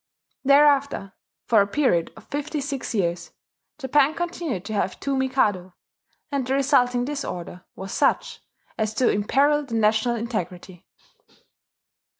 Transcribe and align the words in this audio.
Thereafter, 0.43 1.13
for 1.45 1.61
a 1.61 1.67
period 1.67 2.11
of 2.17 2.23
fifty 2.25 2.59
six 2.59 2.95
years 2.95 3.33
Japan 3.77 4.15
continued 4.15 4.65
to 4.65 4.73
have 4.73 4.99
two 4.99 5.15
Mikado; 5.15 5.75
and 6.31 6.47
the 6.47 6.55
resulting 6.55 7.05
disorder 7.05 7.65
was 7.75 7.91
such 7.91 8.41
as 8.79 8.95
to 8.95 9.11
imperil 9.11 9.63
the 9.63 9.75
national 9.75 10.15
integrity. 10.15 10.87